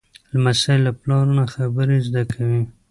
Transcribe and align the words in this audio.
لمسی 0.33 0.75
له 0.85 0.91
پلار 0.99 1.25
نه 1.37 1.43
خبرې 1.53 1.97
زده 2.07 2.23
کوي. 2.33 2.61